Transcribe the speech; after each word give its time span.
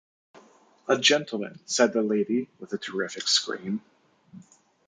‘A 0.87 0.97
gentleman!’ 0.97 1.59
said 1.67 1.93
the 1.93 2.01
lady, 2.01 2.49
with 2.57 2.73
a 2.73 2.79
terrific 2.79 3.27
scream. 3.27 3.83